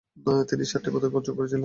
[0.49, 1.59] তিনি সাতটি পদক অর্জন করে ছিলেন।